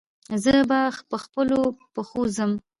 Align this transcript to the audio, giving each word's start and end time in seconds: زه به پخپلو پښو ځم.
زه 0.43 0.53
به 0.69 0.81
پخپلو 1.09 1.61
پښو 1.93 2.21
ځم. 2.35 2.51